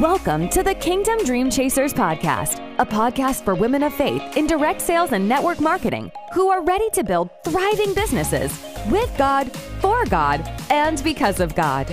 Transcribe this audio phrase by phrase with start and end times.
[0.00, 4.82] Welcome to the Kingdom Dream Chasers podcast, a podcast for women of faith in direct
[4.82, 9.50] sales and network marketing who are ready to build thriving businesses with God,
[9.80, 11.86] for God, and because of God.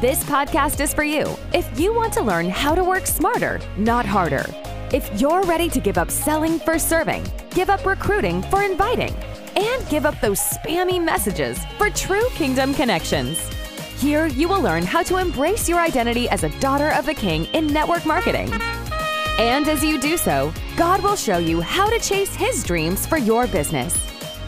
[0.00, 4.06] This podcast is for you if you want to learn how to work smarter, not
[4.06, 4.46] harder.
[4.92, 9.12] If you're ready to give up selling for serving, give up recruiting for inviting,
[9.56, 13.40] and give up those spammy messages for true kingdom connections.
[14.00, 17.44] Here, you will learn how to embrace your identity as a daughter of the King
[17.52, 18.50] in network marketing.
[19.38, 23.18] And as you do so, God will show you how to chase His dreams for
[23.18, 23.94] your business.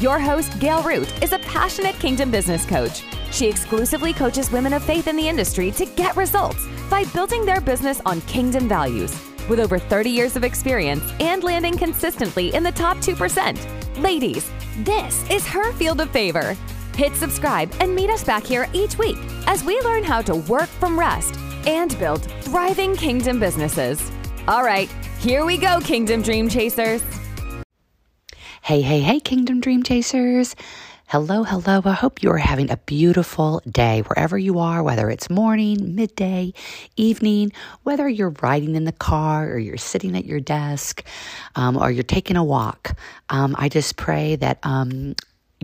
[0.01, 3.03] Your host, Gail Root, is a passionate kingdom business coach.
[3.31, 7.61] She exclusively coaches women of faith in the industry to get results by building their
[7.61, 9.15] business on kingdom values.
[9.51, 14.01] With over 30 years of experience and landing consistently in the top 2%.
[14.03, 16.57] Ladies, this is her field of favor.
[16.97, 20.69] Hit subscribe and meet us back here each week as we learn how to work
[20.69, 24.11] from rest and build thriving kingdom businesses.
[24.49, 27.03] All right, here we go, Kingdom Dream Chasers.
[28.63, 30.55] Hey, hey, hey, Kingdom Dream Chasers.
[31.09, 31.83] Hello, hello.
[31.85, 36.55] I hope you are having a beautiful day wherever you are, whether it's morning, midday,
[36.97, 41.05] evening, whether you're riding in the car or you're sitting at your desk
[41.55, 42.97] um, or you're taking a walk.
[43.29, 45.15] Um, I just pray that um,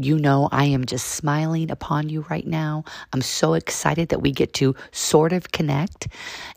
[0.04, 2.84] you know, I am just smiling upon you right now.
[3.12, 6.08] I'm so excited that we get to sort of connect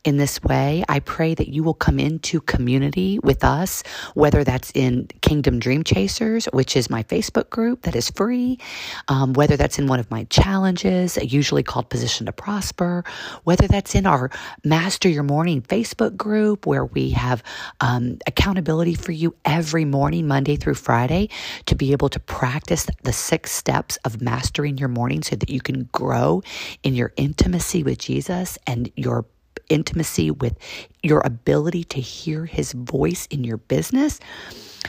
[0.03, 0.83] in this way.
[0.89, 3.83] I pray that you will come into community with us,
[4.16, 8.59] whether that's in Kingdom Dream Chasers, which is my Facebook group that is free,
[9.08, 13.03] um, whether that's in one of my challenges, usually called Position to Prosper,
[13.44, 14.31] whether that's in our
[14.64, 17.44] Master Your Morning Facebook group, where we have
[17.81, 21.30] um, accountability for you every morning, Monday through Friday,
[21.67, 25.61] to be able to practice the six steps of mastering your morning so that you
[25.61, 26.43] can grow
[26.83, 29.23] in your intimacy with Jesus and your
[29.69, 30.57] intimacy with
[31.01, 34.19] your ability to hear his voice in your business.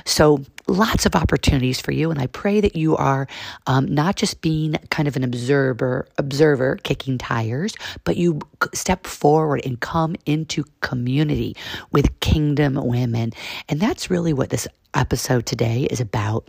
[0.05, 3.29] So, lots of opportunities for you, and I pray that you are
[3.69, 8.41] um, not just being kind of an observer, observer kicking tires, but you
[8.75, 11.55] step forward and come into community
[11.93, 13.33] with kingdom women,
[13.69, 16.49] and that's really what this episode today is about.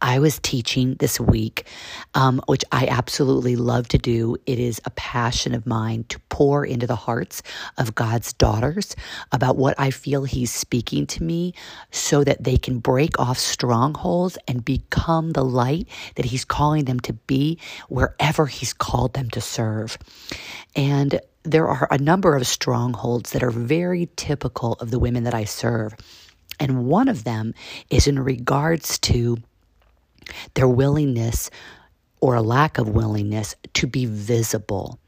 [0.00, 1.66] I was teaching this week,
[2.14, 4.36] um, which I absolutely love to do.
[4.46, 7.42] It is a passion of mine to pour into the hearts
[7.76, 8.94] of God's daughters
[9.32, 11.54] about what I feel He's speaking to me
[11.90, 17.00] so that they can break off strongholds and become the light that He's calling them
[17.00, 19.98] to be wherever He's called them to serve.
[20.76, 25.34] And there are a number of strongholds that are very typical of the women that
[25.34, 25.94] I serve.
[26.60, 27.54] And one of them
[27.90, 29.38] is in regards to
[30.54, 31.50] their willingness
[32.20, 34.98] or a lack of willingness to be visible.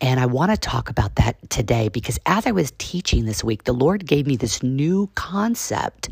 [0.00, 3.64] And I want to talk about that today because as I was teaching this week,
[3.64, 6.10] the Lord gave me this new concept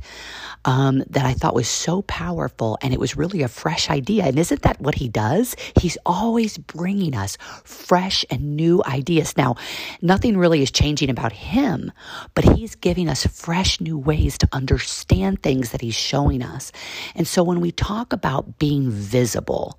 [0.64, 2.78] um, that I thought was so powerful.
[2.82, 4.24] And it was really a fresh idea.
[4.24, 5.56] And isn't that what He does?
[5.80, 9.36] He's always bringing us fresh and new ideas.
[9.36, 9.56] Now,
[10.00, 11.92] nothing really is changing about Him,
[12.34, 16.72] but He's giving us fresh new ways to understand things that He's showing us.
[17.14, 19.78] And so when we talk about being visible,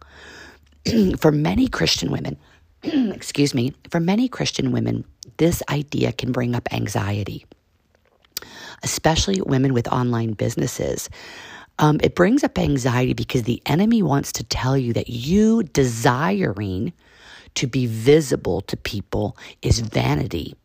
[1.17, 2.37] for many Christian women,
[2.83, 5.05] excuse me, for many Christian women,
[5.37, 7.45] this idea can bring up anxiety,
[8.83, 11.09] especially women with online businesses.
[11.79, 16.93] Um, it brings up anxiety because the enemy wants to tell you that you desiring
[17.55, 20.55] to be visible to people is vanity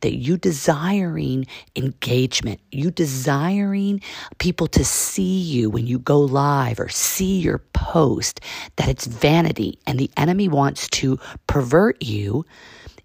[0.00, 1.46] that you desiring
[1.76, 4.00] engagement, you desiring
[4.38, 8.40] people to see you when you go live or see your post,
[8.76, 9.78] that it's vanity.
[9.86, 12.44] And the enemy wants to pervert you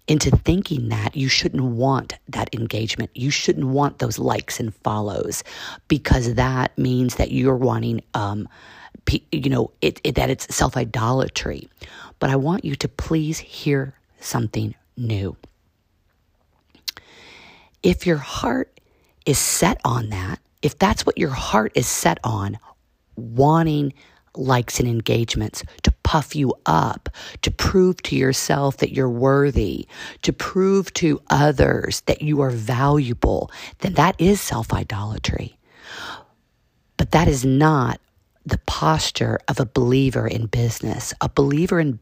[0.06, 3.10] into thinking that you shouldn't want that engagement.
[3.14, 5.42] You shouldn't want those likes and follows
[5.88, 8.48] because that means that you're wanting, um,
[9.32, 11.68] you know, it, it, that it's self idolatry.
[12.18, 15.36] But I want you to please hear something new
[17.84, 18.80] if your heart
[19.26, 22.58] is set on that, if that's what your heart is set on,
[23.16, 23.92] wanting
[24.36, 27.10] likes and engagements to puff you up,
[27.42, 29.86] to prove to yourself that you're worthy,
[30.22, 33.50] to prove to others that you are valuable,
[33.80, 35.58] then that is self idolatry.
[36.96, 38.00] But that is not
[38.46, 41.14] the posture of a believer in business.
[41.20, 41.92] A believer in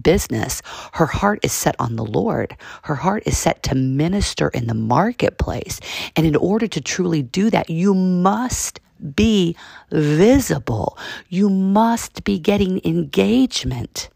[0.00, 2.56] business, her heart is set on the Lord.
[2.82, 5.80] Her heart is set to minister in the marketplace.
[6.16, 8.80] And in order to truly do that, you must
[9.14, 9.56] be
[9.90, 10.98] visible.
[11.28, 14.10] You must be getting engagement.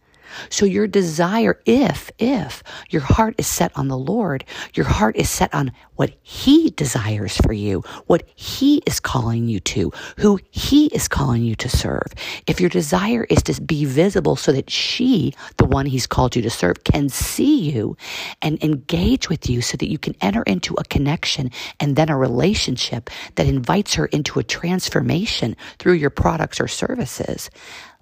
[0.50, 4.44] So your desire, if, if your heart is set on the Lord,
[4.74, 9.60] your heart is set on what He desires for you, what He is calling you
[9.60, 12.14] to, who He is calling you to serve.
[12.46, 16.42] If your desire is to be visible so that she, the one He's called you
[16.42, 17.96] to serve, can see you
[18.42, 22.16] and engage with you so that you can enter into a connection and then a
[22.16, 27.50] relationship that invites her into a transformation through your products or services.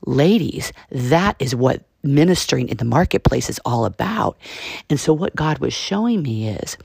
[0.06, 4.38] Ladies, that is what ministering in the marketplace is all about.
[4.90, 6.76] And so, what God was showing me is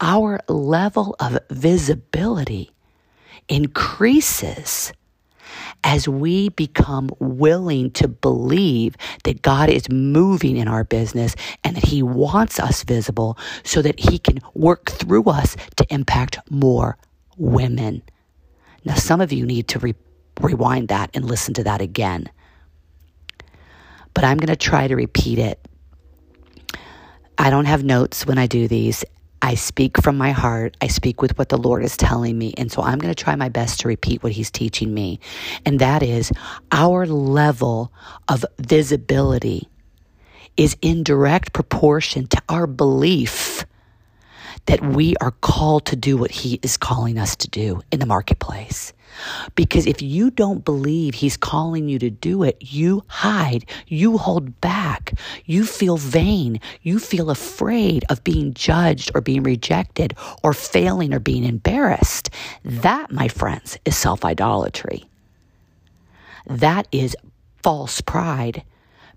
[0.00, 2.70] our level of visibility
[3.48, 4.92] increases
[5.84, 11.34] as we become willing to believe that God is moving in our business
[11.64, 16.38] and that He wants us visible so that He can work through us to impact
[16.50, 16.98] more
[17.36, 18.02] women.
[18.84, 19.94] Now, some of you need to re-
[20.40, 22.28] rewind that and listen to that again
[24.20, 25.66] but I'm going to try to repeat it.
[27.38, 29.02] I don't have notes when I do these.
[29.40, 30.76] I speak from my heart.
[30.82, 32.52] I speak with what the Lord is telling me.
[32.58, 35.20] And so I'm going to try my best to repeat what He's teaching me.
[35.64, 36.32] And that is
[36.70, 37.94] our level
[38.28, 39.70] of visibility
[40.58, 43.59] is in direct proportion to our belief
[44.66, 48.06] that we are called to do what He is calling us to do in the
[48.06, 48.92] marketplace.
[49.54, 54.60] Because if you don't believe He's calling you to do it, you hide, you hold
[54.60, 55.14] back,
[55.44, 61.20] you feel vain, you feel afraid of being judged or being rejected or failing or
[61.20, 62.30] being embarrassed.
[62.64, 65.04] That, my friends, is self idolatry.
[66.46, 67.16] That is
[67.62, 68.62] false pride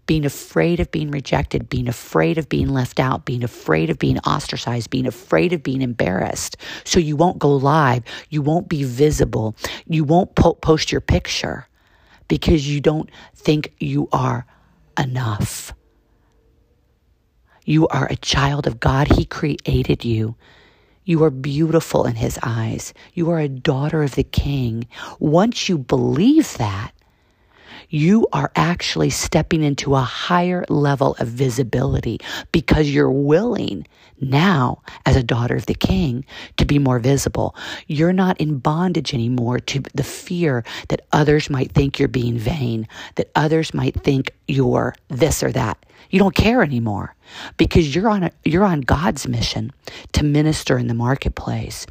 [0.06, 4.20] being afraid of being rejected, being afraid of being left out, being afraid of being
[4.20, 6.58] ostracized, being afraid of being embarrassed.
[6.84, 9.56] So you won't go live, you won't be visible,
[9.88, 11.68] you won't po- post your picture
[12.28, 14.46] because you don't think you are
[14.98, 15.74] enough.
[17.66, 19.08] You are a child of God.
[19.08, 20.36] He created you.
[21.06, 22.94] You are beautiful in His eyes.
[23.14, 24.88] You are a daughter of the King.
[25.20, 26.93] Once you believe that,
[27.94, 32.20] you are actually stepping into a higher level of visibility
[32.52, 33.86] because you're willing
[34.20, 36.26] now, as a daughter of the king,
[36.58, 37.56] to be more visible.
[37.86, 42.88] You're not in bondage anymore to the fear that others might think you're being vain,
[43.16, 45.86] that others might think you're this or that.
[46.10, 47.16] You don't care anymore
[47.58, 49.72] because you're on a, you're on God's mission
[50.14, 51.86] to minister in the marketplace.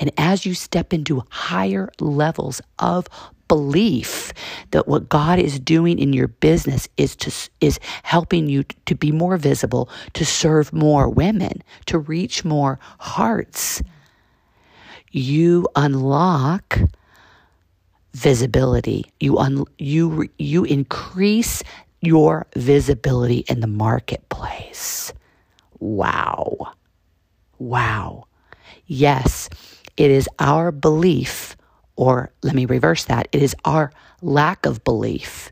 [0.00, 3.06] And as you step into higher levels of
[3.48, 4.32] belief
[4.72, 9.12] that what God is doing in your business is to is helping you to be
[9.12, 13.82] more visible, to serve more women, to reach more hearts.
[15.12, 16.80] You unlock
[18.14, 19.04] visibility.
[19.20, 21.62] You un, you you increase
[22.00, 25.12] your visibility in the marketplace.
[25.78, 26.72] Wow.
[27.58, 28.24] Wow.
[28.86, 29.48] Yes,
[29.96, 31.56] it is our belief
[31.96, 33.28] or let me reverse that.
[33.32, 35.50] It is our lack of belief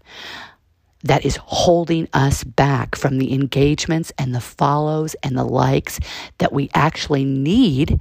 [1.02, 6.00] that is holding us back from the engagements and the follows and the likes
[6.38, 8.00] that we actually need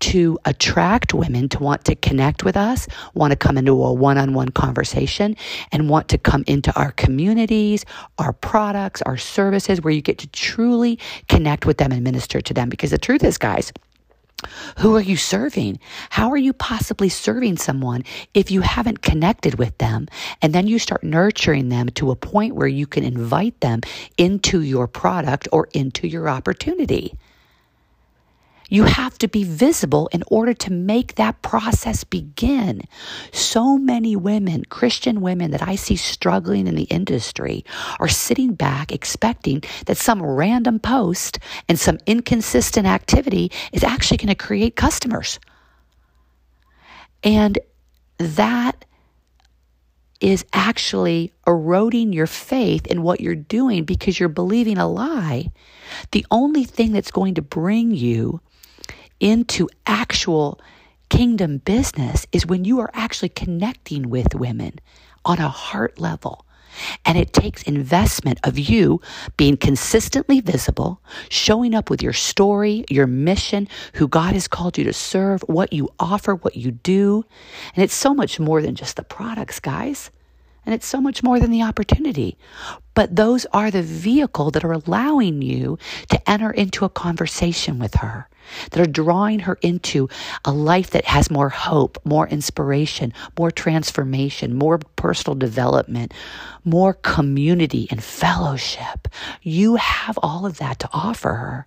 [0.00, 4.16] to attract women to want to connect with us, want to come into a one
[4.16, 5.36] on one conversation,
[5.72, 7.84] and want to come into our communities,
[8.18, 10.98] our products, our services, where you get to truly
[11.28, 12.70] connect with them and minister to them.
[12.70, 13.72] Because the truth is, guys,
[14.78, 15.78] who are you serving?
[16.10, 18.04] How are you possibly serving someone
[18.34, 20.08] if you haven't connected with them?
[20.42, 23.80] And then you start nurturing them to a point where you can invite them
[24.16, 27.14] into your product or into your opportunity.
[28.70, 32.82] You have to be visible in order to make that process begin.
[33.32, 37.64] So many women, Christian women that I see struggling in the industry,
[37.98, 44.28] are sitting back expecting that some random post and some inconsistent activity is actually going
[44.28, 45.40] to create customers.
[47.24, 47.58] And
[48.18, 48.84] that
[50.20, 55.50] is actually eroding your faith in what you're doing because you're believing a lie.
[56.12, 58.40] The only thing that's going to bring you
[59.20, 60.60] into actual
[61.10, 64.78] kingdom business is when you are actually connecting with women
[65.24, 66.46] on a heart level.
[67.04, 69.00] And it takes investment of you
[69.36, 74.84] being consistently visible, showing up with your story, your mission, who God has called you
[74.84, 77.24] to serve, what you offer, what you do.
[77.74, 80.10] And it's so much more than just the products, guys.
[80.64, 82.38] And it's so much more than the opportunity.
[82.94, 85.78] But those are the vehicle that are allowing you
[86.10, 88.28] to enter into a conversation with her
[88.70, 90.08] that are drawing her into
[90.44, 96.12] a life that has more hope, more inspiration, more transformation, more personal development,
[96.64, 99.08] more community and fellowship.
[99.42, 101.66] You have all of that to offer her.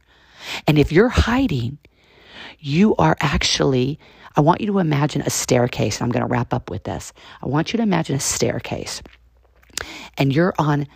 [0.67, 1.77] And if you're hiding,
[2.59, 3.99] you are actually,
[4.35, 5.97] I want you to imagine a staircase.
[5.97, 7.13] And I'm going to wrap up with this.
[7.41, 9.01] I want you to imagine a staircase.
[10.17, 10.87] And you're on,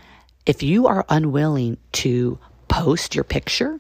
[0.45, 3.79] if you are unwilling to post your picture,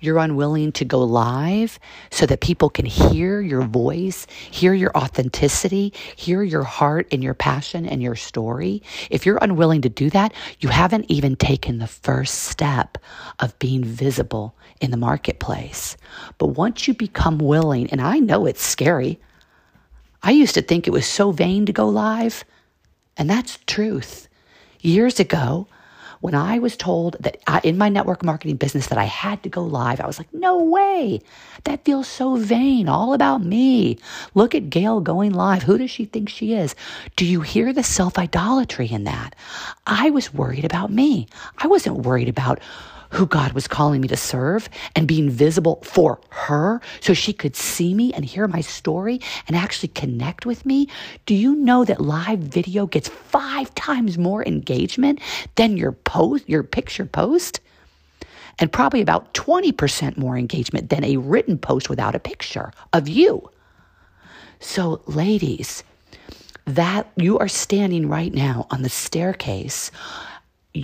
[0.00, 1.78] you're unwilling to go live
[2.10, 7.34] so that people can hear your voice, hear your authenticity, hear your heart and your
[7.34, 8.82] passion and your story.
[9.10, 12.98] If you're unwilling to do that, you haven't even taken the first step
[13.38, 15.96] of being visible in the marketplace.
[16.38, 19.20] But once you become willing, and I know it's scary,
[20.22, 22.44] I used to think it was so vain to go live,
[23.16, 24.28] and that's truth.
[24.80, 25.66] Years ago,
[26.20, 29.48] when I was told that I, in my network marketing business that I had to
[29.48, 31.20] go live, I was like, no way.
[31.64, 33.98] That feels so vain, all about me.
[34.34, 35.62] Look at Gail going live.
[35.62, 36.74] Who does she think she is?
[37.16, 39.34] Do you hear the self idolatry in that?
[39.86, 41.28] I was worried about me.
[41.58, 42.60] I wasn't worried about
[43.10, 47.56] who God was calling me to serve and being visible for her so she could
[47.56, 50.88] see me and hear my story and actually connect with me.
[51.26, 55.20] Do you know that live video gets five times more engagement
[55.54, 57.60] than your post, your picture post?
[58.58, 63.50] And probably about 20% more engagement than a written post without a picture of you.
[64.58, 65.84] So, ladies,
[66.64, 69.90] that you are standing right now on the staircase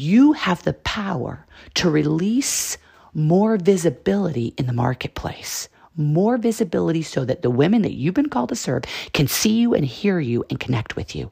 [0.01, 2.79] you have the power to release
[3.15, 5.69] more visibility in the marketplace.
[5.97, 8.83] More visibility so that the women that you've been called to serve
[9.13, 11.31] can see you and hear you and connect with you.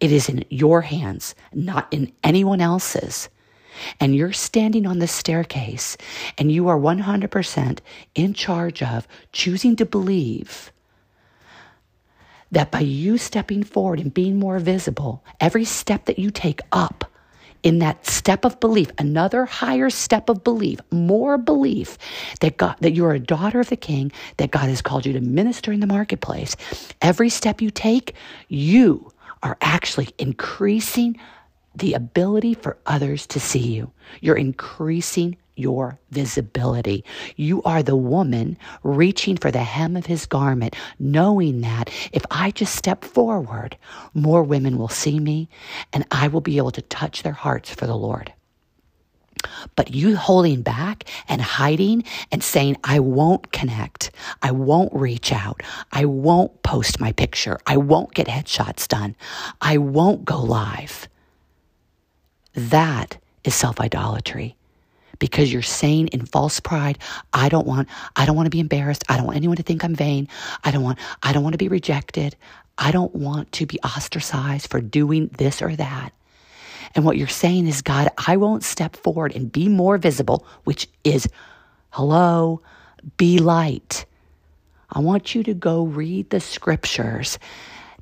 [0.00, 3.28] It is in your hands, not in anyone else's.
[4.00, 5.96] And you're standing on the staircase
[6.38, 7.78] and you are 100%
[8.14, 10.72] in charge of choosing to believe
[12.50, 17.04] that by you stepping forward and being more visible, every step that you take up
[17.62, 21.98] in that step of belief, another higher step of belief, more belief
[22.40, 25.20] that God, that you're a daughter of the king, that God has called you to
[25.20, 26.56] minister in the marketplace.
[27.02, 28.14] Every step you take,
[28.48, 29.12] you
[29.42, 31.18] are actually increasing
[31.74, 33.92] the ability for others to see you.
[34.20, 37.04] You're increasing your visibility.
[37.36, 42.50] You are the woman reaching for the hem of his garment, knowing that if I
[42.50, 43.76] just step forward,
[44.14, 45.48] more women will see me
[45.92, 48.32] and I will be able to touch their hearts for the Lord.
[49.76, 54.10] But you holding back and hiding and saying, I won't connect.
[54.42, 55.62] I won't reach out.
[55.92, 57.58] I won't post my picture.
[57.66, 59.14] I won't get headshots done.
[59.60, 61.08] I won't go live.
[62.54, 64.56] That is self idolatry
[65.18, 66.98] because you're saying in false pride,
[67.32, 69.04] I don't want, I don't want to be embarrassed.
[69.08, 70.28] I don't want anyone to think I'm vain.
[70.64, 72.36] I don't want, I don't want to be rejected.
[72.76, 76.12] I don't want to be ostracized for doing this or that.
[76.94, 80.88] And what you're saying is, God, I won't step forward and be more visible, which
[81.04, 81.28] is,
[81.90, 82.62] hello,
[83.16, 84.06] be light.
[84.90, 87.38] I want you to go read the scriptures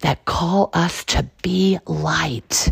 [0.00, 2.70] that call us to be light.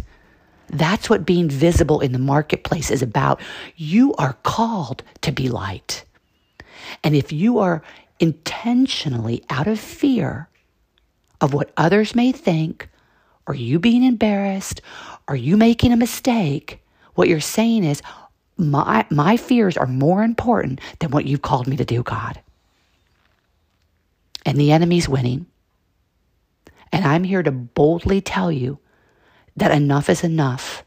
[0.75, 3.40] That's what being visible in the marketplace is about.
[3.76, 6.04] You are called to be light.
[7.02, 7.83] And if you are
[8.19, 10.49] intentionally out of fear
[11.40, 12.88] of what others may think,
[13.47, 14.81] or you being embarrassed,
[15.28, 16.83] or you making a mistake,
[17.14, 18.02] what you're saying is,
[18.57, 22.40] my, my fears are more important than what you've called me to do, God.
[24.47, 25.47] And the enemy's winning.
[26.93, 28.78] And I'm here to boldly tell you
[29.57, 30.85] that enough is enough.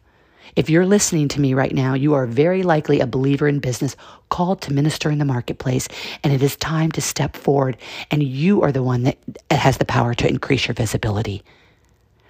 [0.56, 3.96] If you're listening to me right now, you are very likely a believer in business
[4.30, 5.88] called to minister in the marketplace,
[6.24, 7.78] and it is time to step forward,
[8.10, 9.18] and you are the one that
[9.52, 11.44] has the power to increase your visibility.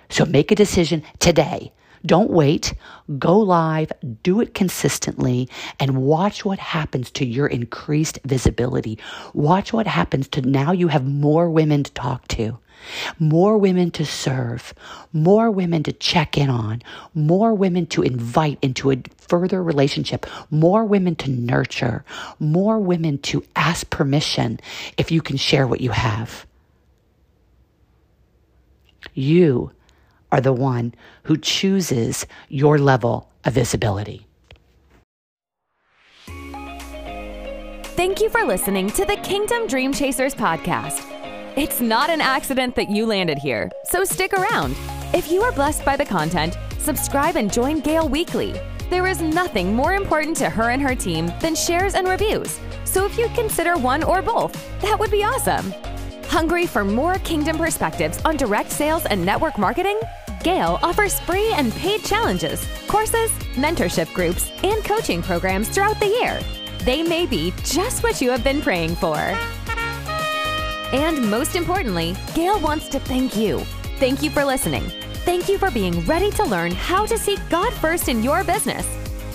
[0.10, 1.72] So make a decision today.
[2.06, 2.74] Don't wait.
[3.18, 3.92] Go live,
[4.24, 5.50] do it consistently,
[5.80, 9.00] and watch what happens to your increased visibility.
[9.34, 12.60] Watch what happens to now you have more women to talk to
[13.20, 14.74] more women to serve,
[15.14, 16.82] more women to check in on,
[17.14, 22.04] more women to invite into a further relationship, more women to nurture,
[22.40, 24.60] more women to ask permission
[24.98, 26.46] if you can share what you have.
[29.14, 29.72] You
[30.32, 30.94] are the one
[31.24, 34.28] who chooses your level of visibility.
[37.96, 41.04] Thank you for listening to the Kingdom Dream Chasers podcast.
[41.58, 44.76] It's not an accident that you landed here, so stick around.
[45.14, 48.54] If you are blessed by the content, subscribe and join Gail weekly.
[48.92, 52.60] There is nothing more important to her and her team than shares and reviews.
[52.86, 55.74] So if you'd consider one or both, that would be awesome.
[56.30, 60.00] Hungry for more kingdom perspectives on direct sales and network marketing?
[60.44, 66.40] Gail offers free and paid challenges, courses, mentorship groups, and coaching programs throughout the year.
[66.84, 69.18] They may be just what you have been praying for.
[70.94, 73.60] And most importantly, Gail wants to thank you.
[73.98, 74.84] Thank you for listening.
[75.26, 78.86] Thank you for being ready to learn how to seek God first in your business.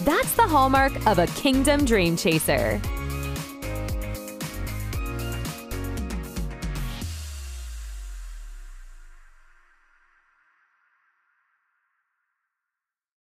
[0.04, 2.80] That's the hallmark of a kingdom dream chaser.